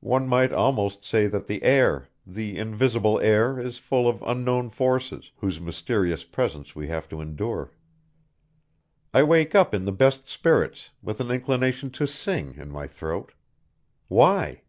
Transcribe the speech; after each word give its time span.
One 0.00 0.28
might 0.28 0.52
almost 0.52 1.02
say 1.02 1.26
that 1.28 1.46
the 1.46 1.62
air, 1.62 2.10
the 2.26 2.58
invisible 2.58 3.18
air 3.20 3.58
is 3.58 3.78
full 3.78 4.06
of 4.06 4.20
unknowable 4.22 4.68
Forces, 4.68 5.32
whose 5.38 5.62
mysterious 5.62 6.24
presence 6.24 6.76
we 6.76 6.88
have 6.88 7.08
to 7.08 7.22
endure. 7.22 7.70
I 9.14 9.22
wake 9.22 9.54
up 9.54 9.72
in 9.72 9.86
the 9.86 9.90
best 9.90 10.28
spirits, 10.28 10.90
with 11.00 11.22
an 11.22 11.30
inclination 11.30 11.88
to 11.92 12.06
sing 12.06 12.56
in 12.58 12.68
my 12.68 12.86
throat. 12.86 13.32
Why? 14.08 14.60